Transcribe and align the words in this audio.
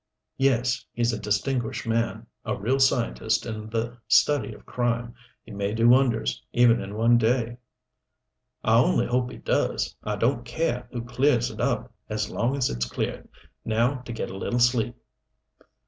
"Yes. 0.37 0.83
He's 0.93 1.13
a 1.13 1.19
distinguished 1.19 1.85
man 1.85 2.25
a 2.43 2.55
real 2.57 2.79
scientist 2.79 3.45
in 3.45 3.69
the 3.69 3.99
study 4.07 4.51
of 4.51 4.65
crime. 4.65 5.13
He 5.43 5.51
may 5.51 5.75
do 5.75 5.89
wonders, 5.89 6.41
even 6.53 6.81
in 6.81 6.95
one 6.95 7.19
day." 7.19 7.57
"I 8.63 8.79
only 8.79 9.05
hope 9.05 9.29
he 9.29 9.37
does! 9.37 9.95
I 10.03 10.15
don't 10.15 10.43
care 10.43 10.87
who 10.91 11.03
clears 11.03 11.51
it 11.51 11.61
up 11.61 11.91
as 12.09 12.31
long 12.31 12.55
as 12.57 12.67
it's 12.67 12.89
cleared. 12.89 13.29
Now 13.63 13.97
to 13.99 14.11
get 14.11 14.31
a 14.31 14.35
little 14.37 14.59
sleep." 14.59 14.95